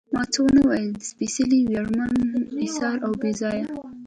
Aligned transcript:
ما 0.13 0.21
څه 0.31 0.39
ونه 0.43 0.61
ویل، 0.67 0.89
د 0.97 1.01
سپېڅلي، 1.11 1.59
ویاړمن، 1.63 2.11
اېثار 2.63 2.97
او 3.05 3.11
بې 3.21 3.31
ځایه. 3.41 3.67